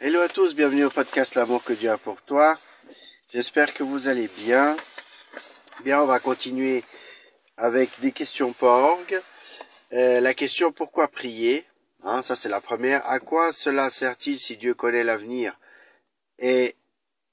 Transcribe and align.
Hello 0.00 0.20
à 0.20 0.28
tous, 0.28 0.56
bienvenue 0.56 0.84
au 0.84 0.90
podcast 0.90 1.36
L'amour 1.36 1.62
que 1.62 1.72
Dieu 1.72 1.88
a 1.88 1.98
pour 1.98 2.20
toi. 2.20 2.58
J'espère 3.32 3.72
que 3.72 3.84
vous 3.84 4.08
allez 4.08 4.28
bien. 4.38 4.76
Bien, 5.84 6.02
on 6.02 6.06
va 6.06 6.18
continuer 6.18 6.82
avec 7.56 8.00
des 8.00 8.10
questions 8.10 8.52
porg. 8.52 9.22
Euh, 9.92 10.20
la 10.20 10.34
question 10.34 10.72
pourquoi 10.72 11.06
prier? 11.06 11.64
Hein, 12.02 12.22
Ça 12.22 12.34
c'est 12.34 12.48
la 12.48 12.60
première. 12.60 13.08
À 13.08 13.20
quoi 13.20 13.52
cela 13.52 13.88
sert-il 13.88 14.40
si 14.40 14.56
Dieu 14.56 14.74
connaît 14.74 15.04
l'avenir 15.04 15.56
et 16.40 16.74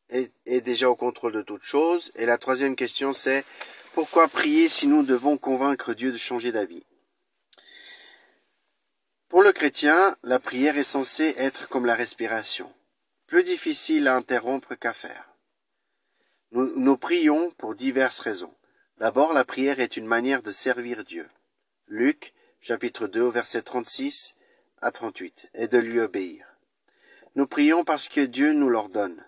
est, 0.09 0.61
déjà 0.61 0.87
au 0.87 0.95
contrôle 0.95 1.33
de 1.33 1.41
toutes 1.41 1.63
choses? 1.63 2.11
Et 2.13 2.27
la 2.27 2.37
troisième 2.37 2.75
question 2.75 3.11
c'est 3.11 3.43
pourquoi 3.95 4.27
prier 4.27 4.69
si 4.69 4.85
nous 4.85 5.01
devons 5.01 5.35
convaincre 5.35 5.95
Dieu 5.95 6.11
de 6.11 6.17
changer 6.17 6.51
d'avis? 6.51 6.83
Pour 9.32 9.43
le 9.43 9.54
chrétien, 9.54 10.18
la 10.23 10.39
prière 10.39 10.77
est 10.77 10.84
censée 10.84 11.34
être 11.38 11.70
comme 11.70 11.86
la 11.86 11.95
respiration, 11.95 12.70
plus 13.27 13.44
difficile 13.44 14.09
à 14.09 14.17
interrompre 14.17 14.76
qu'à 14.76 14.91
faire. 14.91 15.30
Nous, 16.52 16.70
nous, 16.76 16.98
prions 16.98 17.52
pour 17.52 17.73
diverses 17.73 18.20
raisons. 18.20 18.53
D'abord, 18.98 19.31
la 19.31 19.45
prière 19.45 19.80
est 19.80 19.95
une 19.95 20.05
manière 20.05 20.41
de 20.41 20.52
servir 20.52 21.05
Dieu. 21.05 21.30
Luc, 21.88 22.34
chapitre 22.59 23.08
2, 23.08 23.30
verset 23.30 23.62
36 23.62 24.36
à 24.81 24.91
38, 24.91 25.50
et 25.53 25.70
de 25.70 25.77
lui 25.77 26.02
obéir. 26.02 26.45
Nous 27.36 27.48
prions 27.48 27.86
parce 27.86 28.09
que 28.09 28.20
Dieu 28.20 28.52
nous 28.52 28.70
l'ordonne. 28.70 29.25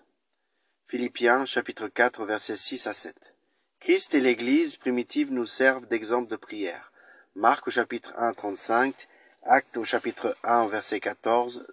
Philippiens, 0.86 1.46
chapitre 1.46 1.88
4, 1.88 2.26
verset 2.26 2.56
6 2.56 2.88
à 2.88 2.92
7. 2.92 3.36
Christ 3.80 4.14
et 4.14 4.20
l'Église 4.20 4.76
primitive 4.76 5.32
nous 5.32 5.46
servent 5.46 5.86
d'exemple 5.86 6.30
de 6.30 6.36
prière. 6.36 6.92
Marc 7.34 7.70
chapitre 7.70 8.12
1, 8.18 8.34
35 8.34 9.08
Acte 9.46 9.76
au 9.76 9.84
chapitre 9.84 10.34
1 10.42 10.68
verset 10.68 11.00
14, 11.00 11.66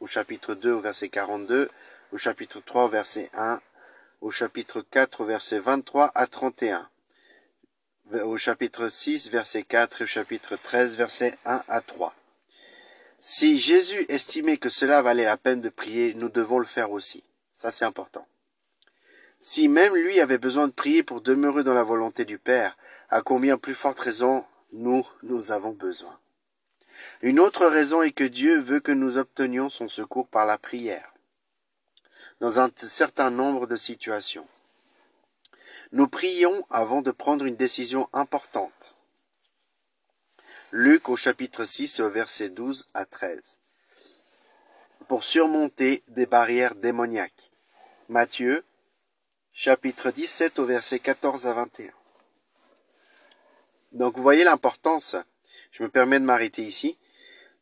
au 0.00 0.06
chapitre 0.06 0.54
2 0.54 0.72
au 0.72 0.80
verset 0.80 1.10
42, 1.10 1.68
au 2.10 2.16
chapitre 2.16 2.60
3 2.64 2.88
verset 2.88 3.28
1, 3.34 3.60
au 4.22 4.30
chapitre 4.30 4.80
4 4.80 5.26
verset 5.26 5.58
23 5.58 6.10
à 6.14 6.26
31, 6.26 6.88
au 8.24 8.38
chapitre 8.38 8.88
6 8.88 9.28
verset 9.28 9.62
4 9.62 10.00
et 10.00 10.04
au 10.04 10.06
chapitre 10.06 10.56
13 10.56 10.96
verset 10.96 11.36
1 11.44 11.62
à 11.68 11.82
3. 11.82 12.14
Si 13.20 13.58
Jésus 13.58 14.06
estimait 14.08 14.56
que 14.56 14.70
cela 14.70 15.02
valait 15.02 15.26
la 15.26 15.36
peine 15.36 15.60
de 15.60 15.68
prier, 15.68 16.14
nous 16.14 16.30
devons 16.30 16.60
le 16.60 16.64
faire 16.64 16.92
aussi. 16.92 17.22
Ça 17.52 17.70
c'est 17.70 17.84
important. 17.84 18.26
Si 19.38 19.68
même 19.68 19.94
lui 19.94 20.18
avait 20.18 20.38
besoin 20.38 20.66
de 20.66 20.72
prier 20.72 21.02
pour 21.02 21.20
demeurer 21.20 21.62
dans 21.62 21.74
la 21.74 21.84
volonté 21.84 22.24
du 22.24 22.38
Père, 22.38 22.78
à 23.10 23.20
combien 23.20 23.58
plus 23.58 23.74
forte 23.74 24.00
raison 24.00 24.46
nous, 24.72 25.06
nous 25.22 25.52
avons 25.52 25.72
besoin. 25.72 26.18
Une 27.22 27.38
autre 27.38 27.66
raison 27.66 28.02
est 28.02 28.10
que 28.10 28.24
Dieu 28.24 28.58
veut 28.58 28.80
que 28.80 28.90
nous 28.90 29.16
obtenions 29.16 29.70
son 29.70 29.88
secours 29.88 30.26
par 30.26 30.44
la 30.44 30.58
prière, 30.58 31.14
dans 32.40 32.58
un 32.58 32.68
certain 32.76 33.30
nombre 33.30 33.68
de 33.68 33.76
situations. 33.76 34.48
Nous 35.92 36.08
prions 36.08 36.66
avant 36.68 37.00
de 37.00 37.12
prendre 37.12 37.44
une 37.44 37.54
décision 37.54 38.08
importante. 38.12 38.96
Luc 40.72 41.08
au 41.08 41.16
chapitre 41.16 41.64
6 41.64 42.00
au 42.00 42.10
verset 42.10 42.48
12 42.48 42.88
à 42.92 43.04
13. 43.04 43.58
Pour 45.06 45.22
surmonter 45.22 46.02
des 46.08 46.26
barrières 46.26 46.74
démoniaques. 46.74 47.52
Matthieu 48.08 48.64
chapitre 49.52 50.10
17 50.10 50.58
au 50.58 50.64
verset 50.64 50.98
14 50.98 51.46
à 51.46 51.52
21. 51.52 51.92
Donc 53.92 54.16
vous 54.16 54.22
voyez 54.22 54.42
l'importance, 54.42 55.14
je 55.70 55.84
me 55.84 55.88
permets 55.88 56.18
de 56.18 56.24
m'arrêter 56.24 56.62
ici, 56.62 56.98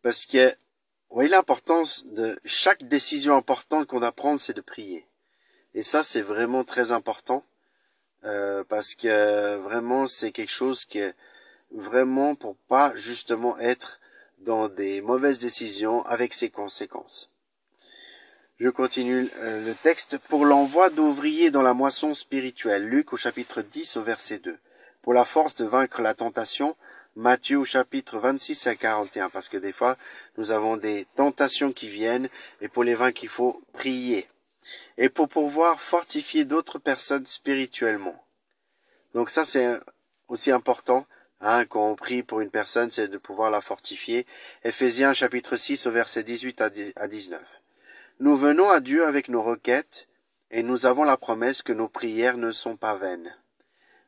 parce 0.02 0.26
que, 0.26 0.48
vous 0.48 1.16
voyez 1.16 1.30
l'importance 1.30 2.06
de 2.06 2.38
chaque 2.44 2.84
décision 2.84 3.36
importante 3.36 3.86
qu'on 3.86 4.00
doit 4.00 4.12
prendre, 4.12 4.40
c'est 4.40 4.56
de 4.56 4.60
prier. 4.60 5.06
Et 5.74 5.82
ça, 5.82 6.04
c'est 6.04 6.20
vraiment 6.20 6.64
très 6.64 6.92
important. 6.92 7.44
Euh, 8.24 8.64
parce 8.68 8.94
que 8.94 9.56
vraiment, 9.56 10.06
c'est 10.06 10.30
quelque 10.30 10.52
chose 10.52 10.84
que 10.84 11.14
vraiment 11.72 12.34
pour 12.34 12.56
pas 12.68 12.92
justement 12.94 13.58
être 13.58 13.98
dans 14.38 14.68
des 14.68 15.00
mauvaises 15.00 15.38
décisions 15.38 16.04
avec 16.04 16.34
ses 16.34 16.50
conséquences. 16.50 17.30
Je 18.58 18.68
continue 18.68 19.28
euh, 19.38 19.64
le 19.64 19.74
texte. 19.74 20.18
Pour 20.18 20.44
l'envoi 20.44 20.90
d'ouvriers 20.90 21.50
dans 21.50 21.62
la 21.62 21.72
moisson 21.72 22.14
spirituelle, 22.14 22.86
Luc 22.86 23.12
au 23.14 23.16
chapitre 23.16 23.62
10 23.62 23.96
au 23.96 24.02
verset 24.02 24.38
2. 24.38 24.58
Pour 25.00 25.14
la 25.14 25.24
force 25.24 25.54
de 25.54 25.64
vaincre 25.64 26.02
la 26.02 26.12
tentation, 26.12 26.76
Matthieu 27.20 27.64
chapitre 27.64 28.18
26 28.18 28.66
à 28.66 28.74
41, 28.76 29.28
parce 29.28 29.50
que 29.50 29.58
des 29.58 29.74
fois, 29.74 29.98
nous 30.38 30.52
avons 30.52 30.78
des 30.78 31.06
tentations 31.16 31.70
qui 31.70 31.86
viennent, 31.86 32.30
et 32.62 32.68
pour 32.68 32.82
les 32.82 32.94
vaincre, 32.94 33.22
il 33.22 33.28
faut 33.28 33.60
prier. 33.74 34.26
Et 34.96 35.10
pour 35.10 35.28
pouvoir 35.28 35.82
fortifier 35.82 36.46
d'autres 36.46 36.78
personnes 36.78 37.26
spirituellement. 37.26 38.24
Donc 39.12 39.28
ça, 39.28 39.44
c'est 39.44 39.68
aussi 40.28 40.50
important, 40.50 41.04
hein, 41.42 41.66
quand 41.66 41.90
on 41.90 41.94
prie 41.94 42.22
pour 42.22 42.40
une 42.40 42.48
personne, 42.48 42.90
c'est 42.90 43.08
de 43.08 43.18
pouvoir 43.18 43.50
la 43.50 43.60
fortifier. 43.60 44.26
Ephésiens 44.64 45.12
chapitre 45.12 45.58
6 45.58 45.88
au 45.88 45.90
verset 45.90 46.24
18 46.24 46.62
à 46.96 47.06
19. 47.06 47.42
Nous 48.20 48.34
venons 48.38 48.70
à 48.70 48.80
Dieu 48.80 49.06
avec 49.06 49.28
nos 49.28 49.42
requêtes, 49.42 50.08
et 50.50 50.62
nous 50.62 50.86
avons 50.86 51.04
la 51.04 51.18
promesse 51.18 51.60
que 51.60 51.74
nos 51.74 51.88
prières 51.88 52.38
ne 52.38 52.50
sont 52.50 52.78
pas 52.78 52.96
vaines. 52.96 53.36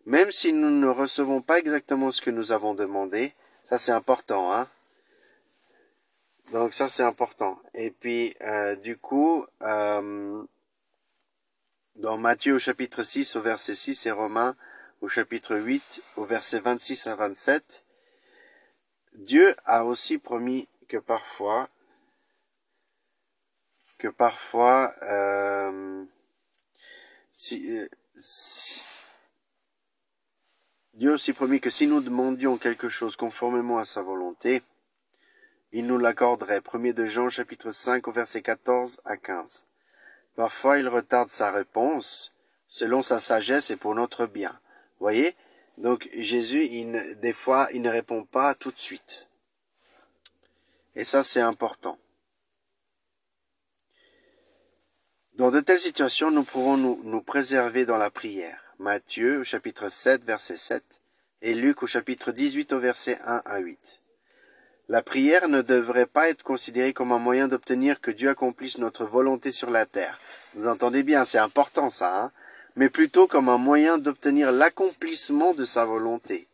Même 0.06 0.32
si 0.32 0.52
nous 0.52 0.70
ne 0.70 0.88
recevons 0.88 1.42
pas 1.42 1.58
exactement 1.58 2.10
ce 2.10 2.20
que 2.20 2.30
nous 2.30 2.50
avons 2.50 2.74
demandé, 2.74 3.34
ça 3.64 3.78
c'est 3.78 3.92
important, 3.92 4.52
hein. 4.52 4.68
Donc 6.50 6.74
ça 6.74 6.88
c'est 6.88 7.04
important. 7.04 7.60
Et 7.72 7.90
puis 7.90 8.34
euh, 8.40 8.74
du 8.76 8.98
coup, 8.98 9.46
euh, 9.62 10.42
dans 11.96 12.18
Matthieu 12.18 12.54
au 12.54 12.58
chapitre 12.58 13.04
6 13.04 13.36
au 13.36 13.42
verset 13.42 13.74
6 13.76 14.06
et 14.06 14.10
Romains 14.10 14.56
au 15.02 15.08
chapitre 15.08 15.56
8 15.56 16.02
au 16.16 16.24
verset 16.24 16.58
26 16.58 17.06
à 17.06 17.14
27, 17.14 17.84
Dieu 19.14 19.54
a 19.64 19.84
aussi 19.84 20.18
promis 20.18 20.68
que 20.88 20.96
parfois, 20.96 21.68
que 23.98 24.08
parfois, 24.08 24.92
euh, 25.02 26.04
si, 27.30 27.78
si 28.18 28.82
Dieu 30.94 31.12
aussi 31.12 31.32
promis 31.32 31.60
que 31.60 31.70
si 31.70 31.86
nous 31.86 32.02
demandions 32.02 32.58
quelque 32.58 32.90
chose 32.90 33.16
conformément 33.16 33.78
à 33.78 33.86
sa 33.86 34.02
volonté, 34.02 34.62
il 35.72 35.86
nous 35.86 35.96
l'accorderait. 35.96 36.60
1 36.70 36.92
de 36.92 37.06
Jean 37.06 37.30
chapitre 37.30 37.72
5 37.72 38.06
au 38.08 38.12
verset 38.12 38.42
14 38.42 39.00
à 39.06 39.16
15. 39.16 39.64
Parfois 40.36 40.78
il 40.78 40.88
retarde 40.88 41.30
sa 41.30 41.50
réponse 41.50 42.34
selon 42.68 43.00
sa 43.00 43.20
sagesse 43.20 43.70
et 43.70 43.76
pour 43.76 43.94
notre 43.94 44.26
bien. 44.26 44.60
Voyez? 45.00 45.34
Donc 45.78 46.10
Jésus, 46.14 46.64
il, 46.64 47.18
des 47.20 47.32
fois, 47.32 47.68
il 47.72 47.80
ne 47.80 47.90
répond 47.90 48.24
pas 48.24 48.54
tout 48.54 48.70
de 48.70 48.80
suite. 48.80 49.28
Et 50.94 51.04
ça, 51.04 51.24
c'est 51.24 51.40
important. 51.40 51.98
Dans 55.34 55.50
de 55.50 55.60
telles 55.60 55.80
situations, 55.80 56.30
nous 56.30 56.44
pouvons 56.44 56.76
nous, 56.76 57.00
nous 57.04 57.22
préserver 57.22 57.86
dans 57.86 57.96
la 57.96 58.10
prière. 58.10 58.71
Matthieu 58.78 59.40
au 59.40 59.44
chapitre 59.44 59.90
7 59.90 60.24
verset 60.24 60.56
7 60.56 60.82
et 61.42 61.54
Luc 61.54 61.82
au 61.82 61.86
chapitre 61.86 62.32
18 62.32 62.72
au 62.72 62.78
verset 62.78 63.18
1 63.24 63.42
à 63.44 63.58
8. 63.58 64.00
La 64.88 65.02
prière 65.02 65.48
ne 65.48 65.62
devrait 65.62 66.06
pas 66.06 66.30
être 66.30 66.42
considérée 66.42 66.92
comme 66.92 67.12
un 67.12 67.18
moyen 67.18 67.48
d'obtenir 67.48 68.00
que 68.00 68.10
Dieu 68.10 68.30
accomplisse 68.30 68.78
notre 68.78 69.04
volonté 69.04 69.52
sur 69.52 69.70
la 69.70 69.86
terre. 69.86 70.18
Vous 70.54 70.66
entendez 70.66 71.02
bien, 71.02 71.24
c'est 71.24 71.38
important 71.38 71.90
ça, 71.90 72.22
hein? 72.22 72.32
Mais 72.74 72.88
plutôt 72.88 73.26
comme 73.26 73.50
un 73.50 73.58
moyen 73.58 73.98
d'obtenir 73.98 74.50
l'accomplissement 74.50 75.52
de 75.52 75.64
sa 75.64 75.84
volonté. 75.84 76.48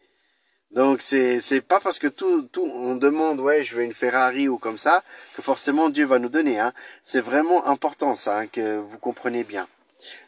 Donc 0.73 1.01
c'est 1.01 1.41
c'est 1.41 1.61
pas 1.61 1.81
parce 1.81 1.99
que 1.99 2.09
tout 2.09 2.43
tout 2.53 2.67
on 2.67 2.97
demande 2.97 3.41
ouais 3.41 3.63
je 3.63 3.77
veux 3.77 3.85
une 3.85 3.95
Ferrari 3.95 4.49
ou 4.49 4.59
comme 4.59 4.77
ça 4.77 5.03
que 5.35 5.41
forcément 5.41 5.89
Dieu 5.89 6.05
va 6.05 6.19
nous 6.19 6.29
donner 6.29 6.59
hein. 6.59 6.75
C'est 7.05 7.23
vraiment 7.23 7.67
important 7.67 8.15
ça 8.15 8.41
hein, 8.41 8.47
que 8.49 8.77
vous 8.77 8.99
comprenez 8.99 9.45
bien. 9.45 9.67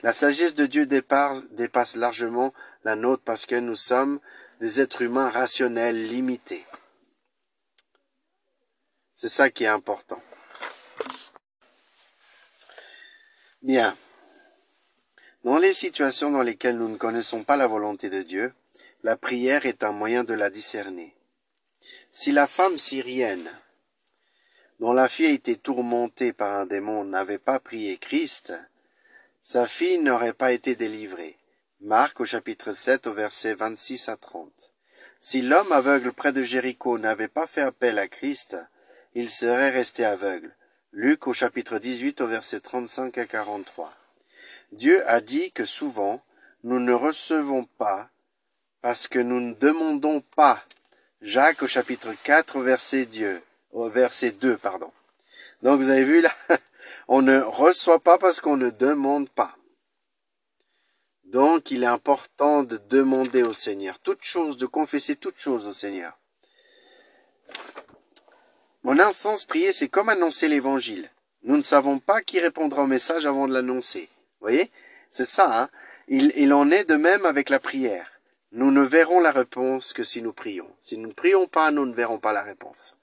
La 0.02 0.12
sagesse 0.12 0.54
de 0.54 0.66
Dieu 0.66 0.86
dépasse 0.86 1.96
largement 1.96 2.52
la 2.84 2.96
nôtre 2.96 3.22
parce 3.24 3.46
que 3.46 3.54
nous 3.54 3.76
sommes 3.76 4.20
des 4.60 4.80
êtres 4.80 5.02
humains 5.02 5.30
rationnels 5.30 6.08
limités. 6.08 6.64
C'est 9.14 9.28
ça 9.28 9.50
qui 9.50 9.64
est 9.64 9.68
important. 9.68 10.20
Bien. 13.62 13.94
Dans 15.44 15.58
les 15.58 15.72
situations 15.72 16.30
dans 16.30 16.42
lesquelles 16.42 16.78
nous 16.78 16.88
ne 16.88 16.96
connaissons 16.96 17.44
pas 17.44 17.56
la 17.56 17.66
volonté 17.66 18.10
de 18.10 18.22
Dieu, 18.22 18.52
la 19.02 19.16
prière 19.16 19.66
est 19.66 19.84
un 19.84 19.92
moyen 19.92 20.24
de 20.24 20.34
la 20.34 20.50
discerner. 20.50 21.14
Si 22.10 22.32
la 22.32 22.46
femme 22.46 22.76
syrienne, 22.76 23.50
dont 24.80 24.92
la 24.92 25.08
fille 25.08 25.26
a 25.26 25.30
été 25.30 25.56
tourmentée 25.56 26.32
par 26.32 26.58
un 26.58 26.66
démon, 26.66 27.04
n'avait 27.04 27.38
pas 27.38 27.60
prié 27.60 27.98
Christ, 27.98 28.52
sa 29.52 29.66
fille 29.66 29.98
n'aurait 29.98 30.32
pas 30.32 30.52
été 30.52 30.76
délivrée. 30.76 31.36
Marc 31.80 32.20
au 32.20 32.24
chapitre 32.24 32.70
7 32.70 33.08
au 33.08 33.14
verset 33.14 33.54
26 33.54 34.08
à 34.08 34.16
30. 34.16 34.48
Si 35.18 35.42
l'homme 35.42 35.72
aveugle 35.72 36.12
près 36.12 36.32
de 36.32 36.44
Jéricho 36.44 36.98
n'avait 36.98 37.26
pas 37.26 37.48
fait 37.48 37.62
appel 37.62 37.98
à 37.98 38.06
Christ, 38.06 38.56
il 39.16 39.28
serait 39.28 39.70
resté 39.70 40.04
aveugle. 40.04 40.54
Luc 40.92 41.26
au 41.26 41.32
chapitre 41.32 41.80
18 41.80 42.20
au 42.20 42.28
verset 42.28 42.60
35 42.60 43.18
à 43.18 43.26
43. 43.26 43.92
Dieu 44.70 45.02
a 45.10 45.20
dit 45.20 45.50
que 45.50 45.64
souvent 45.64 46.22
nous 46.62 46.78
ne 46.78 46.92
recevons 46.92 47.64
pas 47.64 48.08
parce 48.82 49.08
que 49.08 49.18
nous 49.18 49.40
ne 49.40 49.54
demandons 49.54 50.20
pas. 50.20 50.62
Jacques 51.22 51.64
au 51.64 51.66
chapitre 51.66 52.14
4 52.22 52.54
au 52.54 52.62
verset 52.62 53.04
Dieu, 53.04 53.42
au 53.72 53.90
verset 53.90 54.30
2, 54.30 54.58
pardon. 54.58 54.92
Donc 55.64 55.80
vous 55.80 55.90
avez 55.90 56.04
vu 56.04 56.20
là, 56.20 56.32
on 57.12 57.22
ne 57.22 57.40
reçoit 57.40 57.98
pas 57.98 58.18
parce 58.18 58.40
qu'on 58.40 58.56
ne 58.56 58.70
demande 58.70 59.28
pas. 59.28 59.56
Donc 61.24 61.72
il 61.72 61.82
est 61.82 61.86
important 61.86 62.62
de 62.62 62.76
demander 62.76 63.42
au 63.42 63.52
Seigneur 63.52 63.98
toute 63.98 64.22
chose, 64.22 64.56
de 64.56 64.66
confesser 64.66 65.16
toute 65.16 65.36
chose 65.36 65.66
au 65.66 65.72
Seigneur. 65.72 66.16
En 68.84 68.96
un 69.00 69.12
sens, 69.12 69.44
prier, 69.44 69.72
c'est 69.72 69.88
comme 69.88 70.08
annoncer 70.08 70.46
l'évangile. 70.46 71.10
Nous 71.42 71.56
ne 71.56 71.62
savons 71.62 71.98
pas 71.98 72.22
qui 72.22 72.38
répondra 72.38 72.84
au 72.84 72.86
message 72.86 73.26
avant 73.26 73.48
de 73.48 73.54
l'annoncer. 73.54 74.08
Vous 74.40 74.46
voyez? 74.46 74.70
C'est 75.10 75.26
ça, 75.26 75.62
hein? 75.62 75.68
Il, 76.06 76.32
il 76.36 76.52
en 76.52 76.70
est 76.70 76.88
de 76.88 76.94
même 76.94 77.26
avec 77.26 77.50
la 77.50 77.58
prière. 77.58 78.08
Nous 78.52 78.70
ne 78.70 78.82
verrons 78.82 79.18
la 79.18 79.32
réponse 79.32 79.92
que 79.92 80.04
si 80.04 80.22
nous 80.22 80.32
prions. 80.32 80.70
Si 80.80 80.96
nous 80.96 81.08
ne 81.08 81.12
prions 81.12 81.48
pas, 81.48 81.72
nous 81.72 81.86
ne 81.86 81.94
verrons 81.94 82.20
pas 82.20 82.32
la 82.32 82.42
réponse. 82.42 82.96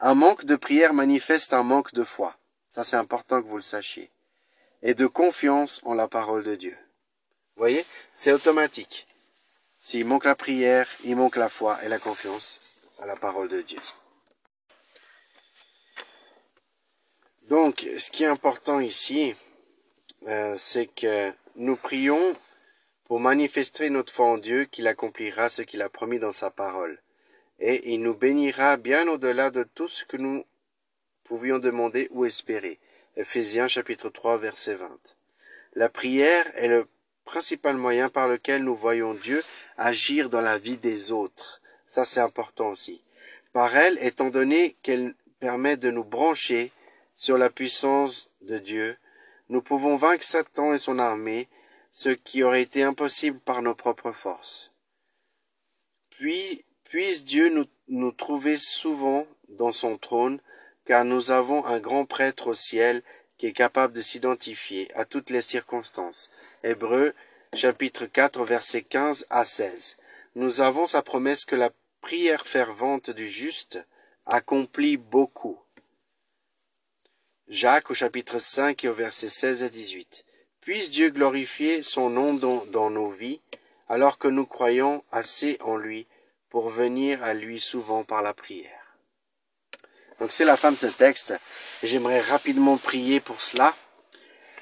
Un 0.00 0.14
manque 0.14 0.46
de 0.46 0.56
prière 0.56 0.94
manifeste 0.94 1.52
un 1.52 1.62
manque 1.64 1.92
de 1.92 2.02
foi. 2.02 2.38
Ça, 2.76 2.84
c'est 2.84 2.96
important 2.96 3.40
que 3.40 3.48
vous 3.48 3.56
le 3.56 3.62
sachiez. 3.62 4.10
Et 4.82 4.92
de 4.92 5.06
confiance 5.06 5.80
en 5.86 5.94
la 5.94 6.08
parole 6.08 6.44
de 6.44 6.56
Dieu. 6.56 6.76
Vous 7.54 7.60
voyez 7.62 7.86
C'est 8.14 8.34
automatique. 8.34 9.06
S'il 9.78 10.04
manque 10.04 10.26
la 10.26 10.34
prière, 10.34 10.86
il 11.02 11.16
manque 11.16 11.36
la 11.36 11.48
foi 11.48 11.82
et 11.84 11.88
la 11.88 11.98
confiance 11.98 12.60
à 12.98 13.06
la 13.06 13.16
parole 13.16 13.48
de 13.48 13.62
Dieu. 13.62 13.78
Donc, 17.48 17.88
ce 17.98 18.10
qui 18.10 18.24
est 18.24 18.26
important 18.26 18.78
ici, 18.80 19.34
euh, 20.28 20.54
c'est 20.58 20.86
que 20.86 21.32
nous 21.54 21.76
prions 21.76 22.36
pour 23.04 23.20
manifester 23.20 23.88
notre 23.88 24.12
foi 24.12 24.26
en 24.26 24.36
Dieu 24.36 24.66
qu'il 24.66 24.86
accomplira 24.86 25.48
ce 25.48 25.62
qu'il 25.62 25.80
a 25.80 25.88
promis 25.88 26.18
dans 26.18 26.32
sa 26.32 26.50
parole. 26.50 27.00
Et 27.58 27.94
il 27.94 28.02
nous 28.02 28.14
bénira 28.14 28.76
bien 28.76 29.08
au-delà 29.08 29.48
de 29.48 29.62
tout 29.62 29.88
ce 29.88 30.04
que 30.04 30.18
nous 30.18 30.44
pouvions 31.26 31.58
demander 31.58 32.08
ou 32.12 32.24
espérer. 32.24 32.78
Ephésiens 33.16 33.68
chapitre 33.68 34.08
3 34.08 34.38
verset 34.38 34.76
20. 34.76 34.88
La 35.74 35.88
prière 35.88 36.46
est 36.56 36.68
le 36.68 36.86
principal 37.24 37.76
moyen 37.76 38.08
par 38.08 38.28
lequel 38.28 38.62
nous 38.62 38.76
voyons 38.76 39.14
Dieu 39.14 39.42
agir 39.76 40.30
dans 40.30 40.40
la 40.40 40.58
vie 40.58 40.78
des 40.78 41.12
autres. 41.12 41.60
Ça 41.88 42.04
c'est 42.04 42.20
important 42.20 42.70
aussi. 42.70 43.02
Par 43.52 43.76
elle, 43.76 43.98
étant 44.00 44.30
donné 44.30 44.76
qu'elle 44.82 45.14
permet 45.40 45.76
de 45.76 45.90
nous 45.90 46.04
brancher 46.04 46.70
sur 47.16 47.38
la 47.38 47.50
puissance 47.50 48.30
de 48.42 48.58
Dieu, 48.58 48.96
nous 49.48 49.62
pouvons 49.62 49.96
vaincre 49.96 50.24
Satan 50.24 50.74
et 50.74 50.78
son 50.78 50.98
armée 50.98 51.48
ce 51.92 52.10
qui 52.10 52.42
aurait 52.42 52.62
été 52.62 52.82
impossible 52.82 53.38
par 53.40 53.62
nos 53.62 53.74
propres 53.74 54.12
forces. 54.12 54.72
Puis, 56.10 56.64
puisse 56.84 57.24
Dieu 57.24 57.48
nous, 57.48 57.64
nous 57.88 58.12
trouver 58.12 58.58
souvent 58.58 59.26
dans 59.48 59.72
son 59.72 59.96
trône, 59.96 60.40
car 60.86 61.04
nous 61.04 61.30
avons 61.30 61.66
un 61.66 61.80
grand 61.80 62.06
prêtre 62.06 62.48
au 62.48 62.54
ciel 62.54 63.02
qui 63.36 63.46
est 63.46 63.52
capable 63.52 63.92
de 63.92 64.00
s'identifier 64.00 64.90
à 64.94 65.04
toutes 65.04 65.30
les 65.30 65.42
circonstances. 65.42 66.30
Hébreux, 66.62 67.12
chapitre 67.54 68.06
4, 68.06 68.44
versets 68.44 68.82
15 68.82 69.26
à 69.28 69.44
16. 69.44 69.98
Nous 70.36 70.60
avons 70.60 70.86
sa 70.86 71.02
promesse 71.02 71.44
que 71.44 71.56
la 71.56 71.70
prière 72.00 72.46
fervente 72.46 73.10
du 73.10 73.28
juste 73.28 73.84
accomplit 74.26 74.96
beaucoup. 74.96 75.58
Jacques 77.48 77.90
au 77.90 77.94
chapitre 77.94 78.38
5 78.38 78.84
et 78.84 78.88
au 78.88 78.94
verset 78.94 79.28
16 79.28 79.62
à 79.62 79.68
18. 79.68 80.24
Puisse 80.60 80.90
Dieu 80.90 81.10
glorifier 81.10 81.82
son 81.82 82.10
nom 82.10 82.34
dans, 82.34 82.90
nos 82.90 83.10
vies, 83.10 83.40
alors 83.88 84.18
que 84.18 84.26
nous 84.26 84.46
croyons 84.46 85.04
assez 85.12 85.58
en 85.60 85.76
lui 85.76 86.06
pour 86.48 86.70
venir 86.70 87.22
à 87.22 87.34
lui 87.34 87.60
souvent 87.60 88.02
par 88.02 88.22
la 88.22 88.34
prière. 88.34 88.85
Donc 90.20 90.32
c'est 90.32 90.44
la 90.44 90.56
fin 90.56 90.70
de 90.70 90.76
ce 90.76 90.86
texte. 90.86 91.34
J'aimerais 91.82 92.20
rapidement 92.20 92.76
prier 92.76 93.20
pour 93.20 93.42
cela. 93.42 93.74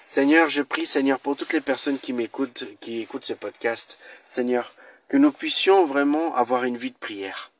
Seigneur, 0.06 0.50
je 0.50 0.62
prie, 0.62 0.86
Seigneur, 0.86 1.18
pour 1.18 1.36
toutes 1.36 1.52
les 1.52 1.60
personnes 1.60 1.98
qui 1.98 2.12
m'écoutent, 2.12 2.64
qui 2.80 3.00
écoutent 3.00 3.24
ce 3.24 3.32
podcast. 3.32 3.98
Seigneur, 4.26 4.74
que 5.08 5.16
nous 5.16 5.32
puissions 5.32 5.86
vraiment 5.86 6.34
avoir 6.34 6.64
une 6.64 6.76
vie 6.76 6.90
de 6.90 6.98
prière. 6.98 7.50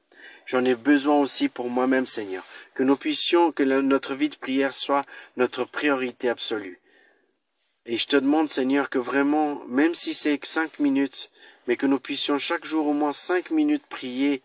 J'en 0.47 0.65
ai 0.65 0.75
besoin 0.75 1.19
aussi 1.21 1.49
pour 1.49 1.71
moi-même, 1.71 2.07
Seigneur. 2.07 2.45
Que 2.75 2.83
nous 2.83 2.97
puissions, 2.97 3.51
que 3.53 3.63
notre 3.63 4.15
vie 4.15 4.29
de 4.29 4.37
prière 4.37 4.75
soit 4.75 5.05
notre 5.37 5.65
priorité 5.65 6.29
absolue. 6.29 6.81
Et 7.87 7.99
je 7.99 8.07
te 8.07 8.17
demande, 8.17 8.51
Seigneur, 8.51 8.91
que 8.91 8.99
vraiment, 8.99 9.63
même 9.67 9.95
si 9.95 10.15
c'est 10.15 10.39
cinq 10.45 10.79
minutes, 10.79 11.31
mais 11.67 11.77
que 11.77 11.87
nous 11.87 12.01
puissions 12.01 12.39
chaque 12.39 12.65
jour 12.65 12.87
au 12.87 12.93
moins 12.93 13.13
cinq 13.13 13.51
minutes 13.51 13.87
prier 13.89 14.43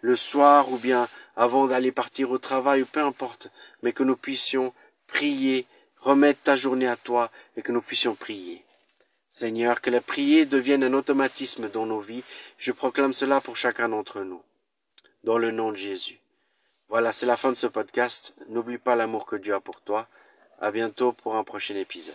le 0.00 0.16
soir 0.16 0.72
ou 0.72 0.78
bien 0.78 1.08
avant 1.36 1.66
d'aller 1.66 1.92
partir 1.92 2.30
au 2.30 2.38
travail 2.38 2.82
ou 2.82 2.86
peu 2.86 3.00
importe, 3.00 3.48
mais 3.82 3.92
que 3.92 4.02
nous 4.02 4.16
puissions 4.16 4.72
prier, 5.06 5.66
remettre 6.00 6.42
ta 6.42 6.56
journée 6.56 6.88
à 6.88 6.96
toi 6.96 7.30
et 7.56 7.62
que 7.62 7.72
nous 7.72 7.82
puissions 7.82 8.14
prier. 8.14 8.64
Seigneur, 9.30 9.80
que 9.80 9.88
la 9.88 10.02
prière 10.02 10.46
devienne 10.46 10.84
un 10.84 10.92
automatisme 10.92 11.70
dans 11.70 11.86
nos 11.86 12.00
vies. 12.00 12.22
Je 12.58 12.70
proclame 12.70 13.14
cela 13.14 13.40
pour 13.40 13.56
chacun 13.56 13.88
d'entre 13.88 14.20
nous. 14.22 14.42
Dans 15.24 15.38
le 15.38 15.50
nom 15.50 15.72
de 15.72 15.76
Jésus. 15.76 16.20
Voilà, 16.90 17.12
c'est 17.12 17.24
la 17.24 17.38
fin 17.38 17.50
de 17.50 17.56
ce 17.56 17.66
podcast. 17.66 18.34
N'oublie 18.48 18.76
pas 18.76 18.94
l'amour 18.94 19.24
que 19.24 19.36
Dieu 19.36 19.54
a 19.54 19.60
pour 19.60 19.80
toi. 19.80 20.06
À 20.60 20.70
bientôt 20.70 21.12
pour 21.12 21.36
un 21.36 21.44
prochain 21.44 21.76
épisode. 21.76 22.14